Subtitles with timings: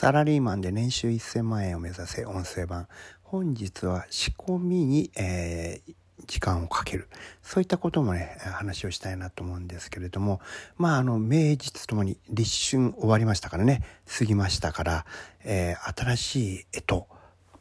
[0.00, 2.88] サラリーマンで年収1000万円を目指せ音声版。
[3.22, 5.94] 本日は仕込みに、えー、
[6.26, 7.10] 時間をかける。
[7.42, 10.40] そういったこともね、話をしたいなと思うんですけれども、
[10.78, 15.06] まあ、あの、名実ともに立春終わりましたからね、過ぎましたから、
[15.44, 17.06] えー、新しい干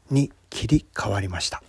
[0.09, 1.61] 支に切り替わりました。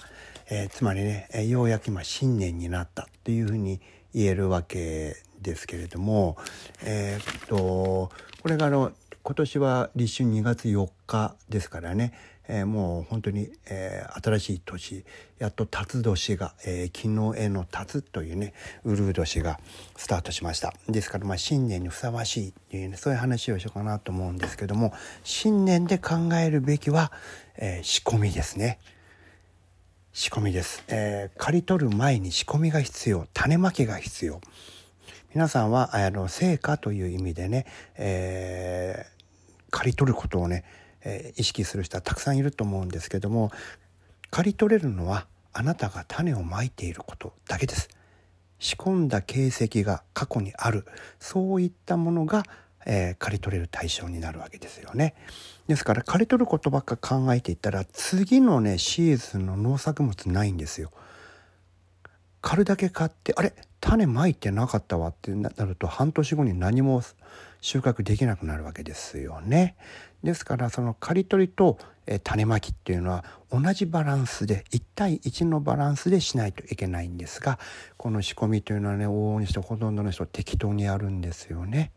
[0.51, 3.80] えー、つまりね、ようやく今新年になったっていうふうに
[4.15, 6.37] 言えるわけですけれども、
[6.84, 12.15] えー、っと、これがあの、今年は立春2月4日ですからね、
[12.48, 15.05] えー、もう本当に、えー、新しい年
[15.38, 19.61] やっと辰年が、えー、昨日への辰というねウルー年が
[19.97, 20.73] スタートしました。
[20.88, 27.12] ですからまあ新年にふさわしいっていうねそういう話をしようかなと思うんですけども新年で考えるべきは、
[27.59, 28.78] え仕込みですね。
[30.14, 33.27] 仕込みです、え刈り取る前に仕込みが必要。
[33.34, 34.41] 種まきが必要。
[35.33, 37.64] 皆さんはあの成果という意味でね、
[37.97, 40.64] えー、刈り取ることをね、
[41.05, 43.53] えー、意識する人はたくさんいると思うんですけども
[44.31, 47.89] 刈り取れるのはあなたが種をまいていることだけです。
[48.58, 50.84] 仕込んだ形跡が過去にある
[51.20, 52.42] そういったものが、
[52.84, 55.14] えー、刈り取れる対象になるわけですよね。
[55.69, 60.91] ですから刈り取ることばっか考えていったら次のねシーズンの農作物ないんですよ。
[62.42, 63.55] 刈るだけ買ってあれ？
[63.91, 67.02] 種まいてなかったわってなると半年後に何も
[67.60, 69.74] 収穫できなくなるわけですよね。
[70.22, 71.77] ですからその刈り取りと、
[72.22, 77.61] 種まきっていうのは同じバランスで1対1のバランスでしないといけないんですが
[77.96, 81.92] この仕込みというのはね往々にしてほとんどの人適当にやるんですよね。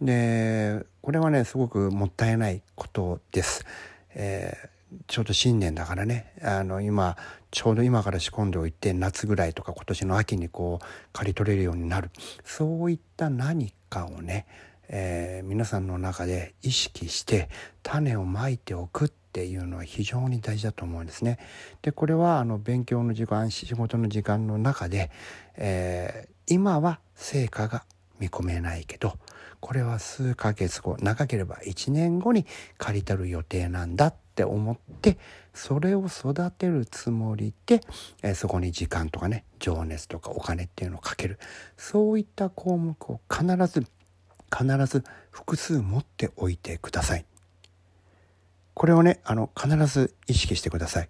[0.00, 3.64] でこれはねすごくもったいないことです。
[4.14, 7.16] えーちょうど新年だからねあの今
[7.50, 12.10] ちょうど今から仕込んでおいて夏ぐらいとか今年の秋にこう刈り取れるようになる
[12.44, 14.46] そういった何かをね、
[14.88, 17.48] えー、皆さんの中で意識して
[17.82, 21.38] 種をまいておくっていうのは非常に大事だと思うんですね。
[21.82, 25.10] でこれはあの勉強の時間仕事の時間の中で、
[25.56, 27.84] えー、今は成果が
[28.18, 29.14] 見込めないけど
[29.60, 32.46] これは数ヶ月後長ければ1年後に
[32.78, 35.18] 刈り取る予定なんだってって思って
[35.52, 37.80] それを育てるつもりで、
[38.22, 41.40] えそこに時間とかね情熱とかお金っていうのをかける
[41.76, 43.84] そういった項目を必ず
[44.56, 47.26] 必ず複数持っておいてください。
[48.74, 51.08] これをねあの必ず意識してください。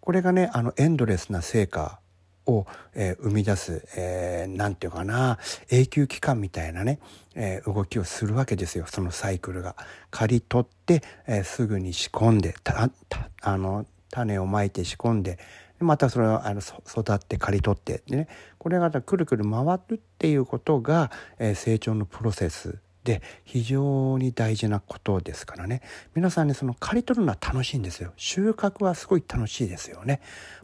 [0.00, 2.00] これがねあのエンドレスな成果
[2.46, 5.38] を、えー、生み出す、えー、なんていうかな
[5.70, 6.98] 永久期間みたいなね、
[7.34, 9.76] えー、動きをするわけですよそのサイクルが。
[10.10, 15.38] 刈り取って、えー、すぐに仕込んでたたあの種をまいて仕込んで
[15.80, 18.28] またそれをあの育って刈り取ってでね
[18.58, 25.82] これがくるくる回るっていうことが、えー、成長のプロセスで非常に大事なことですからね。
[26.14, 28.12] 皆さんねその刈り取るのは楽しいんですよ。
[28.16, 30.20] 収穫はすごい楽しいですよね。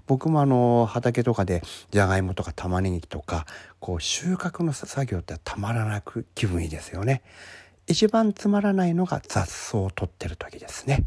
[0.07, 3.47] 僕もあの畑とかでじゃがいもとか玉ねぎとか
[3.79, 7.23] こう収穫の作業ってたまらなく気分いいですよね。
[7.87, 11.05] 一番つまらないのが雑草を取ってる時ですね。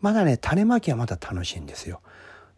[0.00, 2.00] まだね種まきはまだ楽しいんですよ。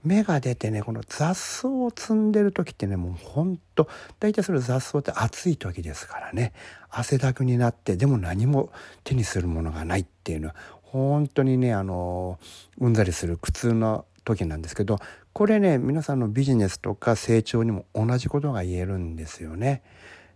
[0.04, 3.88] 芽が出てねこの雑草を摘んでる時ってねもうほんと
[4.20, 6.53] 大体それ雑草って暑い時ですからね
[6.88, 8.70] 汗だくになってでも何も
[9.04, 12.38] 手にするものがないっていうのは本当にねあの
[12.78, 14.98] うんざりする苦痛な時なんですけど
[15.32, 19.82] これね皆さんのビジネスとか成長にも同じことが言えるんですよね。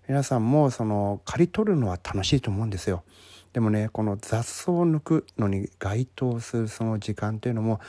[0.09, 3.05] 皆さんもその刈り取るのは楽しいと思うんですよ。
[3.53, 7.81] でもねこの雑草を抜くのに該当するその時間というのも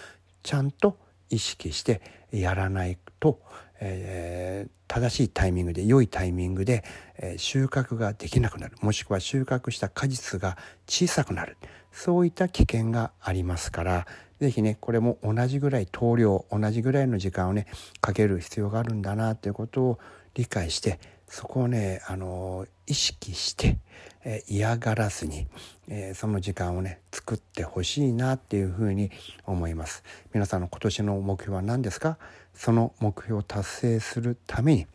[0.44, 0.98] ちゃんと
[1.30, 2.02] 意識して
[2.32, 3.40] やらないと、
[3.80, 6.84] えー、正しいタイミングで良いタイミングで、
[7.18, 8.76] え、収穫ができなくなる。
[8.82, 10.58] もしくは収穫した果実が
[10.88, 11.58] 小さくなる。
[11.94, 14.08] そういった危険がありますから
[14.40, 17.68] 是非ねこれも同じぐらい投量同じぐらいの時間をね
[18.02, 20.00] かける必要があるんだなということを
[20.34, 23.78] 理解してそこをねあの意識して、
[24.24, 25.48] え、嫌がらずに、
[25.88, 29.12] え、その時間をね作ってほしいなっていうふうに
[29.46, 30.04] 思います。
[30.34, 32.18] 皆さんの今年の目標は何ですか？
[32.54, 34.88] その目標を達成するために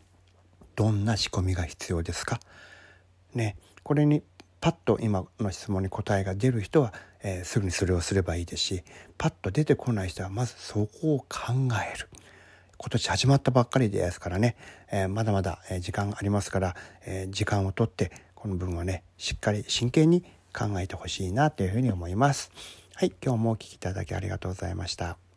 [0.75, 2.39] どんな仕込みが必要ですか？
[3.35, 4.23] ねこれに
[4.61, 8.83] パッと今の質問に答えが出る人は、えー、すぐにそれをすればいいですし
[9.17, 11.53] パッと出てこない人はまずそこを考
[11.93, 12.09] える。
[12.81, 14.55] 今年始まったばっかりですからね、
[14.89, 20.23] えー、まだまだ時間ありますから、えー、時間をとってこの文をねしっかり真剣に
[20.53, 22.51] 考えてほしいなというふうに思います。
[22.95, 25.28] はい、今日もお聴きいただきありがとうございました。